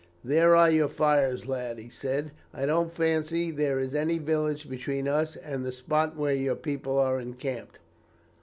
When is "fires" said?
0.87-1.45